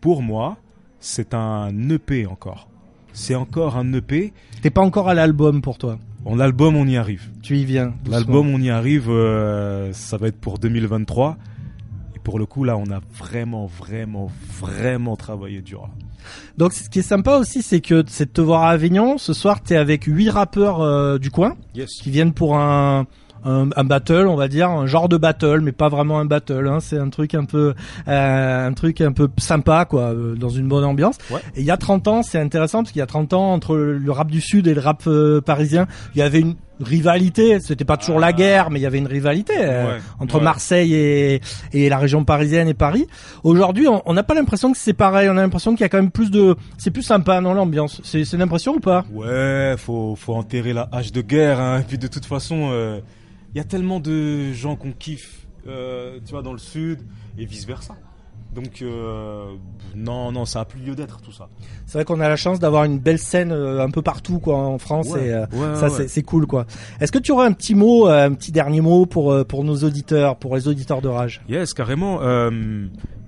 Pour 0.00 0.22
moi, 0.22 0.58
c'est 1.00 1.34
un 1.34 1.70
EP 1.90 2.26
encore. 2.26 2.68
C'est 3.12 3.34
encore 3.34 3.76
un 3.76 3.92
EP. 3.92 4.32
T'es 4.62 4.70
pas 4.70 4.82
encore 4.82 5.08
à 5.08 5.14
l'album 5.14 5.60
pour 5.62 5.78
toi. 5.78 5.98
En 6.24 6.38
album, 6.40 6.76
on 6.76 6.86
y 6.86 6.96
arrive. 6.96 7.28
Tu 7.42 7.56
y 7.58 7.64
viens. 7.64 7.94
L'album, 8.08 8.48
on 8.52 8.60
y 8.60 8.70
arrive. 8.70 9.08
euh, 9.08 9.92
ça 9.92 10.16
va 10.18 10.28
être 10.28 10.38
pour 10.38 10.58
2023. 10.58 11.36
Et 12.14 12.18
pour 12.18 12.38
le 12.38 12.46
coup, 12.46 12.64
là, 12.64 12.76
on 12.76 12.90
a 12.90 13.00
vraiment, 13.16 13.66
vraiment, 13.66 14.30
vraiment 14.60 15.16
travaillé 15.16 15.62
dur. 15.62 15.82
là. 15.82 15.88
Donc 16.58 16.72
ce 16.74 16.90
qui 16.90 16.98
est 16.98 17.02
sympa 17.02 17.36
aussi, 17.38 17.62
c'est 17.62 17.80
que 17.80 18.04
c'est 18.06 18.26
de 18.26 18.30
te 18.30 18.40
voir 18.40 18.64
à 18.64 18.70
Avignon. 18.70 19.16
Ce 19.18 19.32
soir, 19.32 19.62
t'es 19.62 19.76
avec 19.76 20.04
huit 20.04 20.28
rappeurs 20.28 20.80
euh, 20.82 21.18
du 21.18 21.30
coin 21.30 21.56
Yes. 21.74 21.88
qui 22.02 22.10
viennent 22.10 22.34
pour 22.34 22.58
un, 22.58 23.06
un 23.44 23.68
un 23.76 23.84
battle, 23.84 24.26
on 24.26 24.36
va 24.36 24.48
dire, 24.48 24.70
un 24.70 24.86
genre 24.86 25.08
de 25.08 25.16
battle, 25.16 25.60
mais 25.60 25.72
pas 25.72 25.88
vraiment 25.88 26.18
un 26.18 26.24
battle. 26.24 26.68
Hein. 26.68 26.80
C'est 26.80 26.98
un 26.98 27.10
truc 27.10 27.34
un 27.34 27.44
peu, 27.44 27.74
euh, 28.08 28.66
un 28.66 28.72
truc 28.72 29.00
un 29.00 29.12
peu 29.12 29.28
sympa, 29.38 29.84
quoi, 29.84 30.12
euh, 30.12 30.34
dans 30.34 30.48
une 30.48 30.68
bonne 30.68 30.84
ambiance. 30.84 31.16
Ouais. 31.30 31.40
Et 31.54 31.60
il 31.60 31.66
y 31.66 31.70
a 31.70 31.76
30 31.76 32.08
ans, 32.08 32.22
c'est 32.22 32.40
intéressant 32.40 32.82
parce 32.82 32.92
qu'il 32.92 33.00
y 33.00 33.02
a 33.02 33.06
30 33.06 33.32
ans 33.32 33.52
entre 33.52 33.76
le 33.76 34.12
rap 34.12 34.30
du 34.30 34.40
sud 34.40 34.66
et 34.66 34.74
le 34.74 34.80
rap 34.80 35.02
euh, 35.06 35.40
parisien, 35.40 35.86
il 36.14 36.18
y 36.18 36.22
avait 36.22 36.40
une 36.40 36.54
rivalité. 36.80 37.60
C'était 37.60 37.84
pas 37.84 37.96
toujours 37.96 38.18
la 38.20 38.28
Ah. 38.28 38.32
guerre, 38.32 38.70
mais 38.70 38.78
il 38.78 38.82
y 38.82 38.86
avait 38.86 38.98
une 38.98 39.06
rivalité 39.06 39.54
euh, 39.56 39.96
Ouais, 39.96 40.00
entre 40.20 40.36
ouais. 40.38 40.44
Marseille 40.44 40.94
et, 40.94 41.40
et 41.72 41.88
la 41.88 41.98
région 41.98 42.24
parisienne 42.24 42.68
et 42.68 42.74
Paris. 42.74 43.06
Aujourd'hui, 43.44 43.88
on 43.88 44.02
on 44.06 44.14
n'a 44.14 44.22
pas 44.22 44.34
l'impression 44.34 44.72
que 44.72 44.78
c'est 44.78 44.92
pareil. 44.94 45.28
On 45.28 45.36
a 45.36 45.42
l'impression 45.42 45.72
qu'il 45.72 45.80
y 45.82 45.84
a 45.84 45.88
quand 45.88 45.98
même 46.00 46.10
plus 46.10 46.30
de, 46.30 46.56
c'est 46.78 46.90
plus 46.90 47.02
sympa 47.02 47.40
dans 47.40 47.54
l'ambiance. 47.54 48.00
C'est 48.04 48.24
c'est 48.24 48.36
l'impression 48.36 48.74
ou 48.76 48.80
pas? 48.80 49.04
Ouais, 49.12 49.74
faut 49.76 50.14
faut 50.16 50.34
enterrer 50.34 50.72
la 50.72 50.88
hache 50.92 51.12
de 51.12 51.20
guerre. 51.22 51.60
Hein. 51.60 51.80
Et 51.80 51.84
puis 51.84 51.98
de 51.98 52.06
toute 52.06 52.24
façon, 52.26 52.70
euh, 52.72 53.00
il 53.54 53.58
y 53.58 53.60
a 53.60 53.64
tellement 53.64 54.00
de 54.00 54.52
gens 54.52 54.76
qu'on 54.76 54.92
kiffe, 54.92 55.46
euh, 55.66 56.18
tu 56.24 56.32
vois, 56.32 56.42
dans 56.42 56.52
le 56.52 56.58
sud 56.58 57.00
et 57.38 57.44
vice 57.44 57.66
versa. 57.66 57.94
Donc 58.54 58.82
euh, 58.82 59.54
non, 59.94 60.32
non, 60.32 60.44
ça 60.44 60.60
a 60.60 60.64
plus 60.64 60.80
lieu 60.80 60.94
d'être 60.94 61.20
tout 61.20 61.32
ça. 61.32 61.48
C'est 61.86 61.98
vrai 61.98 62.04
qu'on 62.04 62.20
a 62.20 62.28
la 62.28 62.36
chance 62.36 62.58
d'avoir 62.58 62.84
une 62.84 62.98
belle 62.98 63.18
scène 63.18 63.52
euh, 63.52 63.84
un 63.84 63.90
peu 63.90 64.02
partout 64.02 64.38
quoi 64.38 64.56
en 64.56 64.78
France 64.78 65.08
Ouais, 65.10 65.26
et 65.26 65.32
euh, 65.32 65.46
ouais, 65.52 65.76
ça 65.76 65.90
ouais. 65.90 66.08
c'est 66.08 66.22
cool 66.22 66.46
quoi. 66.46 66.66
Est-ce 67.00 67.12
que 67.12 67.18
tu 67.18 67.30
aurais 67.30 67.46
un 67.46 67.52
petit 67.52 67.74
mot, 67.74 68.06
un 68.06 68.32
petit 68.34 68.52
dernier 68.52 68.80
mot 68.80 69.06
pour 69.06 69.46
pour 69.46 69.64
nos 69.64 69.76
auditeurs, 69.76 70.36
pour 70.36 70.56
les 70.56 70.66
auditeurs 70.66 71.02
de 71.02 71.08
Rage? 71.08 71.42
Yes, 71.48 71.74
carrément. 71.74 72.20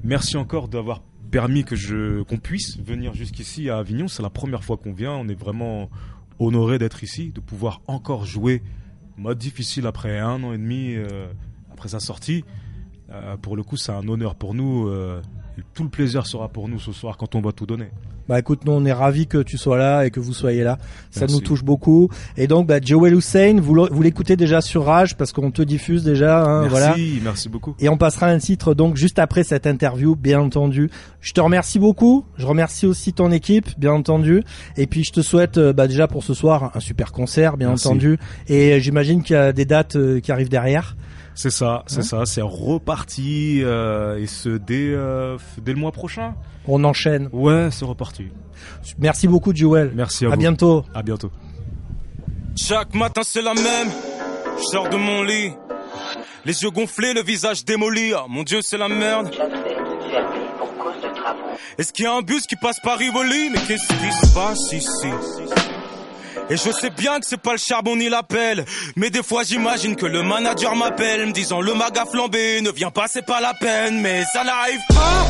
Merci 0.03 0.37
encore 0.39 0.69
d'avoir 0.69 1.03
permis 1.31 1.65
que 1.65 1.77
je 1.77 2.23
qu'on 2.23 2.39
puisse 2.39 2.79
venir 2.79 3.15
jusqu'ici 3.15 3.69
à 3.69 3.79
Avignon. 3.79 4.09
C'est 4.09 4.23
la 4.23 4.31
première 4.31 4.65
fois 4.65 4.79
qu'on 4.79 4.93
vient. 4.93 5.13
On 5.13 5.29
est 5.29 5.39
vraiment 5.39 5.91
honoré 6.39 6.79
d'être 6.79 7.05
ici, 7.05 7.31
de 7.35 7.41
pouvoir 7.41 7.83
encore 7.87 8.25
jouer 8.25 8.63
mode 9.19 9.37
difficile 9.37 9.87
après 9.87 10.19
un 10.19 10.43
an 10.43 10.55
et 10.55 10.59
demi 10.59 10.97
après 11.71 11.89
sa 11.91 12.01
sortie. 12.01 12.45
Euh, 13.13 13.37
pour 13.41 13.57
le 13.57 13.63
coup, 13.63 13.77
c'est 13.77 13.93
un 13.93 14.07
honneur 14.09 14.35
pour 14.35 14.55
nous. 14.55 14.89
euh, 14.89 15.21
tout 15.75 15.83
le 15.83 15.89
plaisir 15.91 16.27
sera 16.27 16.49
pour 16.49 16.69
nous 16.69 16.79
ce 16.79 16.93
soir 16.93 17.17
quand 17.19 17.35
on 17.35 17.41
va 17.41 17.53
tout 17.53 17.67
donner. 17.67 17.89
Bah 18.29 18.39
écoute, 18.39 18.65
nous 18.65 18.73
on 18.73 18.85
est 18.87 18.93
ravis 18.93 19.27
que 19.27 19.39
tu 19.43 19.59
sois 19.59 19.77
là 19.77 20.05
et 20.07 20.11
que 20.11 20.21
vous 20.21 20.33
soyez 20.33 20.63
là. 20.63 20.79
Ça 21.11 21.23
Merci. 21.23 21.35
nous 21.35 21.41
touche 21.43 21.65
beaucoup. 21.65 22.09
Et 22.37 22.47
donc 22.47 22.67
bah 22.69 22.79
Joel 22.81 23.15
Hussein, 23.15 23.61
vous 23.61 24.03
l'écoutez 24.03 24.37
déjà 24.37 24.61
sur 24.61 24.85
Rage 24.85 25.17
parce 25.17 25.33
qu'on 25.33 25.51
te 25.51 25.61
diffuse 25.63 26.05
déjà. 26.05 26.45
Hein, 26.45 26.61
merci, 26.63 26.71
voilà. 26.71 26.97
merci 27.25 27.49
beaucoup. 27.49 27.75
Et 27.81 27.89
on 27.89 27.99
passera 27.99 28.29
un 28.29 28.39
titre 28.39 28.73
donc 28.73 28.97
juste 28.97 29.19
après 29.19 29.43
cette 29.43 29.67
interview, 29.67 30.15
bien 30.15 30.41
entendu. 30.41 30.91
Je 31.21 31.33
te 31.33 31.41
remercie 31.41 31.81
beaucoup. 31.81 32.25
Je 32.39 32.47
remercie 32.47 32.87
aussi 32.87 33.13
ton 33.13 33.33
équipe, 33.33 33.69
bien 33.79 33.93
entendu. 33.93 34.45
Et 34.77 34.87
puis 34.87 35.03
je 35.05 35.13
te 35.13 35.21
souhaite 35.21 35.59
euh, 35.59 35.73
bah, 35.73 35.89
déjà 35.89 36.07
pour 36.07 36.23
ce 36.23 36.33
soir 36.33 36.71
un 36.75 36.81
super 36.81 37.11
concert, 37.13 37.57
bien 37.57 37.69
Merci. 37.69 37.89
entendu. 37.89 38.19
Et 38.47 38.81
j'imagine 38.81 39.23
qu'il 39.25 39.35
y 39.35 39.39
a 39.39 39.53
des 39.53 39.65
dates 39.67 39.99
qui 40.23 40.31
arrivent 40.31 40.49
derrière. 40.49 40.97
C'est 41.35 41.51
ça, 41.51 41.85
c'est 41.87 42.01
Hein 42.01 42.03
ça, 42.03 42.27
c'est 42.27 42.43
reparti 42.43 43.61
euh, 43.63 44.19
et 44.19 44.27
ce 44.27 44.51
dès 44.51 44.93
euh, 44.93 45.39
dès 45.63 45.73
le 45.73 45.79
mois 45.79 45.93
prochain. 45.93 46.35
On 46.69 46.83
enchaîne. 46.85 47.29
Ouais, 47.33 47.69
c'est 47.71 47.85
reparti. 47.85 48.29
Merci 48.99 49.27
beaucoup, 49.29 49.55
Joel. 49.55 49.93
Merci 49.95 50.27
à, 50.27 50.29
À 50.29 50.31
vous. 50.33 50.37
bientôt. 50.39 50.85
À 50.95 51.03
bientôt. 51.03 51.31
Chaque 52.57 52.95
matin 52.95 53.23
c'est 53.25 53.41
la 53.43 53.55
même, 53.55 53.89
je 54.59 54.63
sors 54.65 54.89
de 54.91 54.97
mon 54.97 55.23
lit, 55.23 55.53
les 56.45 56.63
yeux 56.63 56.71
gonflés, 56.71 57.15
le 57.15 57.23
visage 57.23 57.65
démoli, 57.65 58.13
Ah, 58.15 58.25
mon 58.29 58.43
dieu 58.43 58.59
c'est 58.63 58.77
la 58.77 58.89
merde. 58.89 59.31
John 59.33 59.51
fait 59.51 60.11
fermé 60.11 60.41
pour 60.59 60.69
cause 60.77 60.97
de 61.03 61.15
travaux. 61.15 61.41
Est-ce 61.79 61.93
qu'il 61.93 62.05
y 62.05 62.09
a 62.09 62.13
un 62.13 62.21
bus 62.23 62.47
qui 62.47 62.57
passe 62.57 62.81
par 62.81 62.99
Rivoli? 62.99 63.51
Mais 63.51 63.59
qu'est-ce 63.67 63.87
qui 63.87 64.13
se 64.27 64.35
passe 64.35 64.73
ici? 64.73 65.09
Et 66.51 66.57
je 66.57 66.71
sais 66.73 66.91
bien 66.91 67.21
que 67.21 67.27
c'est 67.27 67.41
pas 67.41 67.53
le 67.53 67.59
charbon 67.59 67.97
ni 67.97 68.09
l'appel 68.09 68.65
Mais 68.97 69.11
des 69.11 69.23
fois 69.23 69.43
j'imagine 69.45 69.95
que 69.95 70.07
le 70.07 70.23
manager 70.23 70.75
m'appelle 70.75 71.27
Me 71.27 71.33
disant 71.33 71.61
le 71.61 71.75
mag 71.75 71.97
a 71.97 72.05
flambé, 72.05 72.61
ne 72.61 72.71
viens 72.71 72.91
pas 72.91 73.07
c'est 73.09 73.25
pas 73.25 73.41
la 73.41 73.55
peine 73.55 74.01
Mais 74.01 74.25
ça 74.33 74.43
n'arrive 74.45 74.81
pas. 74.89 75.27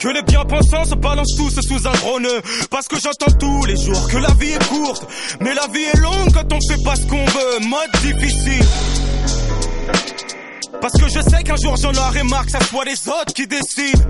Que 0.00 0.08
les 0.08 0.22
bien-pensants 0.22 0.84
se 0.84 0.94
balancent 0.96 1.36
tous 1.36 1.60
sous 1.60 1.86
un 1.86 1.92
drone 1.92 2.28
Parce 2.70 2.88
que 2.88 2.96
j'entends 3.00 3.32
tous 3.38 3.64
les 3.64 3.76
jours 3.76 4.08
que 4.08 4.18
la 4.18 4.30
vie 4.34 4.52
est 4.52 4.68
courte 4.68 5.06
Mais 5.40 5.54
la 5.54 5.66
vie 5.68 5.84
est 5.84 5.98
longue 5.98 6.32
quand 6.32 6.52
on 6.52 6.58
fait 6.68 6.82
pas 6.84 6.96
ce 6.96 7.06
qu'on 7.06 7.24
veut 7.24 7.66
Mode 7.66 7.90
difficile. 8.02 8.66
Parce 10.80 11.00
que 11.00 11.08
je 11.08 11.20
sais 11.20 11.42
qu'un 11.44 11.56
jour 11.56 11.76
j'en 11.76 11.94
aurai 11.94 12.24
marre 12.24 12.44
que 12.44 12.50
ça 12.50 12.60
soit 12.60 12.84
les 12.84 13.08
autres 13.08 13.32
qui 13.32 13.46
décident 13.46 14.02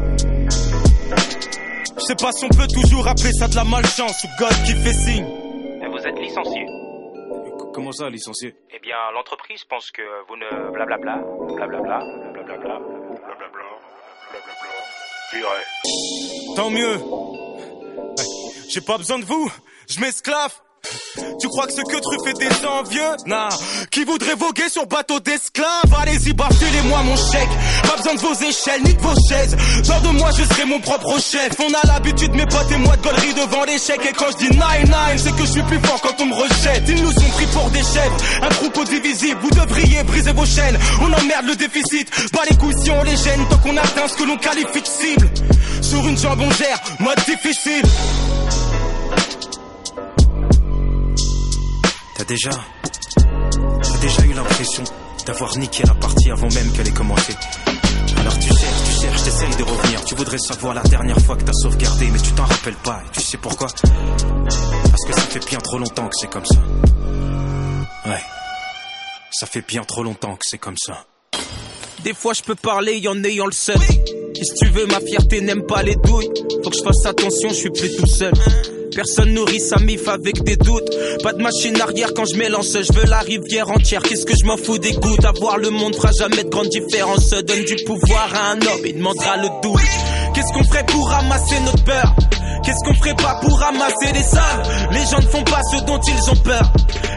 Je 1.96 2.00
sais 2.04 2.14
pas 2.16 2.32
si 2.32 2.44
on 2.44 2.48
peut 2.48 2.66
toujours 2.66 3.06
appeler 3.06 3.32
ça 3.32 3.48
de 3.48 3.54
la 3.56 3.64
malchance 3.64 4.24
ou 4.24 4.28
God 4.38 4.52
qui 4.64 4.72
fait 4.74 4.92
signe. 4.92 5.26
Vous 5.90 5.98
êtes 6.06 6.18
licencié. 6.18 6.66
Comment 7.72 7.92
ça 7.92 8.10
licencié? 8.10 8.54
Eh 8.70 8.78
bien, 8.80 8.96
l'entreprise 9.14 9.64
pense 9.64 9.90
que 9.90 10.02
vous 10.28 10.36
ne 10.36 10.70
blablabla, 10.72 11.16
blablabla, 11.56 11.98
blablabla, 12.32 12.32
blablabla, 12.32 12.78
blablabla. 14.30 15.54
Tant 16.56 16.70
mieux. 16.70 16.96
Ouais, 16.96 18.24
J'ai 18.68 18.80
pas 18.80 18.98
besoin 18.98 19.18
de 19.18 19.24
vous, 19.24 19.50
je 19.88 20.00
m'esclave 20.00 20.54
tu 21.40 21.48
crois 21.48 21.66
que 21.66 21.72
ce 21.72 21.82
que 21.82 22.00
Truff 22.00 22.26
est 22.28 22.38
des 22.38 22.66
envieux 22.66 23.02
Nah, 23.26 23.48
qui 23.90 24.04
voudrait 24.04 24.34
voguer 24.34 24.68
sur 24.68 24.86
bateau 24.86 25.20
d'esclaves? 25.20 25.94
Allez-y, 26.00 26.32
baftez-les-moi 26.32 27.02
mon 27.02 27.16
chèque. 27.16 27.48
Pas 27.88 27.96
besoin 27.96 28.14
de 28.14 28.20
vos 28.20 28.34
échelles 28.34 28.82
ni 28.84 28.94
de 28.94 29.00
vos 29.00 29.14
chaises. 29.28 29.56
Dans 29.86 30.00
de 30.00 30.18
moi, 30.18 30.30
je 30.36 30.44
serai 30.44 30.64
mon 30.64 30.80
propre 30.80 31.18
chef. 31.20 31.52
On 31.60 31.72
a 31.72 31.86
l'habitude, 31.92 32.32
mes 32.34 32.46
potes 32.46 32.70
et 32.70 32.76
moi, 32.76 32.96
de 32.96 33.02
gaulerie 33.02 33.34
devant 33.34 33.64
l'échec. 33.64 34.00
Et 34.08 34.12
quand 34.12 34.26
je 34.32 34.46
dis 34.46 34.50
nine 34.50 34.84
nine, 34.84 35.18
c'est 35.18 35.32
que 35.32 35.44
je 35.46 35.52
suis 35.52 35.62
plus 35.62 35.80
fort 35.80 36.00
quand 36.00 36.20
on 36.20 36.26
me 36.26 36.34
rejette. 36.34 36.84
Ils 36.88 37.02
nous 37.02 37.10
ont 37.10 37.30
pris 37.34 37.46
pour 37.46 37.70
des 37.70 37.82
chèvres 37.82 38.16
Un 38.42 38.48
troupeau 38.48 38.84
divisible, 38.84 39.40
vous 39.42 39.50
devriez 39.50 40.02
briser 40.04 40.32
vos 40.32 40.46
chaînes. 40.46 40.78
On 41.00 41.06
emmerde 41.12 41.46
le 41.46 41.56
déficit, 41.56 42.08
pas 42.30 42.42
les 42.50 42.56
couilles 42.56 42.74
si 42.82 42.90
on 42.90 43.02
les 43.02 43.16
gêne. 43.16 43.44
Tant 43.48 43.58
qu'on 43.58 43.76
atteint 43.76 44.08
ce 44.08 44.16
que 44.16 44.24
l'on 44.24 44.36
qualifie 44.36 44.80
de 44.82 44.86
cible. 44.86 45.28
Sur 45.82 46.06
une 46.06 46.16
jambongère, 46.18 46.80
mode 47.00 47.18
difficile 47.26 47.82
T'as 52.24 52.34
déjà. 52.34 52.50
Déjà 54.00 54.22
eu 54.24 54.32
l'impression 54.32 54.84
d'avoir 55.26 55.58
niqué 55.58 55.82
la 55.86 55.94
partie 55.94 56.30
avant 56.30 56.48
même 56.48 56.72
qu'elle 56.72 56.88
ait 56.88 56.92
commencé. 56.92 57.34
Alors 58.18 58.38
tu 58.38 58.48
cherches, 58.48 58.84
tu 58.86 59.00
cherches, 59.02 59.22
t'essayes 59.24 59.56
de 59.56 59.62
revenir. 59.62 60.04
Tu 60.04 60.14
voudrais 60.14 60.38
savoir 60.38 60.74
la 60.74 60.82
dernière 60.82 61.18
fois 61.20 61.36
que 61.36 61.42
t'as 61.42 61.52
sauvegardé, 61.52 62.08
mais 62.10 62.18
tu 62.18 62.32
t'en 62.32 62.44
rappelles 62.44 62.76
pas. 62.76 63.02
Et 63.06 63.10
tu 63.12 63.20
sais 63.20 63.36
pourquoi? 63.36 63.66
Parce 63.68 65.04
que 65.06 65.12
ça 65.12 65.20
fait 65.20 65.46
bien 65.46 65.58
trop 65.58 65.78
longtemps 65.78 66.06
que 66.06 66.14
c'est 66.18 66.30
comme 66.30 66.46
ça. 66.46 66.60
Ouais. 68.06 68.22
Ça 69.30 69.46
fait 69.46 69.66
bien 69.66 69.82
trop 69.82 70.02
longtemps 70.02 70.36
que 70.36 70.44
c'est 70.48 70.58
comme 70.58 70.76
ça. 70.78 71.04
Des 72.04 72.14
fois 72.14 72.32
je 72.32 72.42
peux 72.42 72.54
parler 72.54 73.06
en 73.06 73.22
ayant 73.24 73.46
le 73.46 73.52
seul. 73.52 73.80
Et 73.82 74.44
si 74.44 74.54
tu 74.54 74.68
veux, 74.68 74.86
ma 74.86 75.00
fierté 75.00 75.40
n'aime 75.40 75.66
pas 75.66 75.82
les 75.82 75.96
douilles. 75.96 76.30
Faut 76.62 76.70
que 76.70 76.76
je 76.76 76.82
fasse 76.82 77.04
attention, 77.06 77.50
je 77.50 77.54
suis 77.54 77.70
plus 77.70 77.96
tout 77.96 78.06
seul. 78.06 78.32
Personne 78.94 79.34
nourrit 79.34 79.60
sa 79.60 79.78
mif 79.80 80.06
avec 80.08 80.42
des 80.44 80.56
doutes. 80.56 80.90
Pas 81.22 81.32
de 81.32 81.42
machine 81.42 81.80
arrière 81.80 82.14
quand 82.14 82.24
je 82.24 82.36
m'élance. 82.36 82.72
Je 82.72 82.92
veux 82.92 83.06
la 83.06 83.20
rivière 83.20 83.70
entière. 83.70 84.02
Qu'est-ce 84.02 84.24
que 84.24 84.34
je 84.38 84.46
m'en 84.46 84.56
fous 84.56 84.78
des 84.78 84.92
gouttes 84.92 85.24
Avoir 85.24 85.58
le 85.58 85.70
monde 85.70 85.96
fera 85.96 86.10
jamais 86.18 86.44
de 86.44 86.48
grande 86.48 86.68
différence. 86.68 87.30
Donne 87.30 87.64
du 87.64 87.76
pouvoir 87.84 88.32
à 88.34 88.52
un 88.52 88.60
homme, 88.60 88.86
il 88.86 88.96
demandera 88.96 89.36
le 89.36 89.48
double. 89.62 89.82
Qu'est-ce 90.34 90.52
qu'on 90.52 90.64
ferait 90.64 90.86
pour 90.86 91.08
ramasser 91.08 91.58
notre 91.64 91.84
peur? 91.84 92.14
Qu'est-ce 92.64 92.84
qu'on 92.84 92.94
ferait 92.94 93.14
pas 93.16 93.38
pour 93.42 93.58
ramasser 93.58 94.12
les 94.14 94.22
sommes 94.22 94.62
Les 94.92 95.04
gens 95.04 95.18
ne 95.18 95.28
font 95.28 95.44
pas 95.44 95.60
ce 95.70 95.84
dont 95.84 96.00
ils 96.00 96.30
ont 96.30 96.36
peur. 96.36 96.72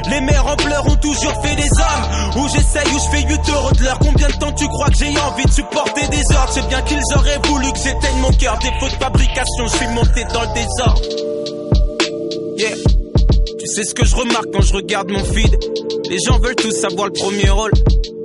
Les 0.10 0.22
mères 0.22 0.46
en 0.48 0.55
pleurs 0.55 0.86
ont 0.88 0.96
toujours 0.98 1.34
fait 1.43 1.55
des 1.55 1.69
hommes. 1.69 2.43
Où 2.43 2.48
j'essaye, 2.50 2.93
où 2.93 3.00
je 3.00 3.17
fais 3.17 3.27
8 3.27 3.39
euros 3.53 3.72
de 3.72 3.84
l'heure. 3.84 4.00
Combien 4.00 4.27
de 4.27 4.34
temps 4.34 4.51
tu 4.51 4.67
crois 4.67 4.89
que 4.89 4.98
j'ai 4.98 5.17
envie 5.19 5.46
de 5.46 5.51
supporter 5.51 6.07
des 6.10 6.36
ordres? 6.36 6.51
C'est 6.53 6.67
bien 6.67 6.81
qu'ils 6.81 7.01
auraient 7.15 7.39
voulu 7.48 7.72
que 7.72 7.77
j'éteigne 7.77 8.19
mon 8.19 8.31
cœur. 8.31 8.57
Défaut 8.60 8.93
de 8.93 9.03
fabrication, 9.03 9.67
je 9.67 9.77
suis 9.77 9.88
monté 9.88 10.24
dans 10.34 10.41
le 10.41 10.53
désordre. 10.53 11.26
Yeah. 12.58 12.74
Tu 13.60 13.68
sais 13.68 13.84
ce 13.84 13.94
que 13.94 14.04
je 14.04 14.16
remarque 14.16 14.48
quand 14.52 14.62
je 14.62 14.74
regarde 14.74 15.12
mon 15.12 15.24
feed? 15.24 15.56
Les 16.10 16.18
gens 16.26 16.40
veulent 16.40 16.56
tous 16.56 16.84
avoir 16.86 17.06
le 17.06 17.14
premier 17.14 17.50
rôle 17.50 17.72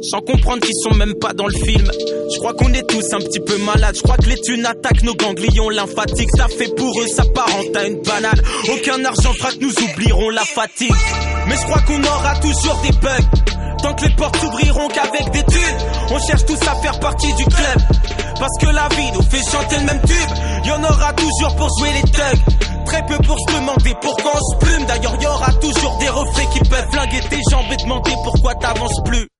sans 0.00 0.20
comprendre 0.20 0.60
qu'ils 0.60 0.74
sont 0.82 0.94
même 0.94 1.14
pas 1.14 1.34
dans 1.34 1.46
le 1.46 1.52
film. 1.52 1.86
Je 2.32 2.38
crois 2.38 2.54
qu'on 2.54 2.72
est 2.72 2.88
tous 2.88 3.04
un 3.12 3.18
petit 3.18 3.40
peu 3.40 3.58
malades. 3.58 3.94
Je 3.94 4.00
crois 4.00 4.16
que 4.16 4.28
les 4.28 4.40
thunes 4.40 4.64
attaquent 4.64 5.02
nos 5.02 5.14
ganglions 5.14 5.68
lymphatiques. 5.68 6.30
Ça 6.36 6.48
fait 6.48 6.74
pour 6.74 6.98
eux, 6.98 7.06
ça 7.08 7.24
parente 7.34 7.76
à 7.76 7.86
une 7.86 8.00
banane. 8.00 8.40
Aucun 8.72 9.04
argent 9.04 9.34
fera 9.34 9.52
que 9.52 9.58
nous 9.60 9.72
oublierons 9.72 10.30
la 10.30 10.44
fatigue. 10.44 10.94
Mais 11.46 11.56
je 11.56 11.62
crois 11.64 11.82
qu'on 11.82 12.02
aura 12.02 12.34
toujours 12.36 12.80
des 12.82 12.92
bugs. 12.92 13.76
Tant 13.82 13.94
que 13.94 14.06
les 14.06 14.14
portes 14.16 14.36
s'ouvriront 14.36 14.88
qu'avec 14.88 15.30
des 15.32 15.42
thunes, 15.52 15.78
on 16.10 16.18
cherche 16.20 16.46
tous 16.46 16.68
à 16.68 16.74
faire 16.80 16.98
partie 17.00 17.34
du 17.34 17.44
club. 17.44 17.78
Parce 18.38 18.58
que 18.60 18.74
la 18.74 18.88
vie 18.96 19.12
nous 19.12 19.22
fait 19.22 19.42
chanter 19.50 19.76
le 19.76 19.84
même 19.84 20.00
tube. 20.06 20.64
Y 20.64 20.70
aura 20.70 21.12
toujours 21.12 21.56
pour 21.56 21.68
jouer 21.78 21.90
les 21.94 22.10
thugs. 22.10 22.71
Très 22.92 23.06
peu 23.06 23.16
pour 23.24 23.38
se 23.40 23.56
demander 23.56 23.94
pourquoi 24.02 24.32
on 24.34 24.52
se 24.52 24.66
plume. 24.66 24.84
D'ailleurs, 24.84 25.16
y 25.18 25.26
aura 25.26 25.50
toujours 25.54 25.96
des 25.96 26.10
refrains 26.10 26.44
qui 26.52 26.58
peuvent 26.68 26.90
flinguer 26.92 27.20
tes 27.20 27.40
jambes 27.50 27.72
et 27.72 27.76
demander 27.82 28.12
pourquoi 28.22 28.54
t'avances 28.54 29.00
plus. 29.06 29.31